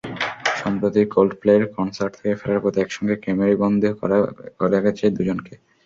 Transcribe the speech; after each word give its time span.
সম্প্রতি 0.61 1.01
ক্লোল্ডপ্লের 1.11 1.61
কনসার্ট 1.75 2.13
থেকে 2.17 2.33
ফেরার 2.41 2.63
পথে 2.63 2.79
একসঙ্গে 2.81 3.15
ক্যামেরাবন্দী 3.23 3.89
করা 4.59 4.77
গেছে 4.85 5.05
দুজনকে। 5.17 5.53